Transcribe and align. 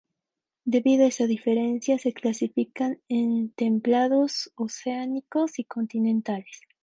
Debido 0.65 1.05
a 1.05 1.09
esa 1.09 1.27
diferencia, 1.27 1.99
se 1.99 2.11
clasifican 2.11 2.97
en 3.07 3.51
templados 3.51 4.51
oceánicos 4.55 5.59
y 5.59 5.65
continentales. 5.65 6.61